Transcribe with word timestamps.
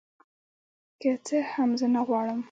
که 1.01 1.11
څه 1.27 1.37
هم 1.53 1.69
زه 1.79 1.87
نغواړم 1.95 2.39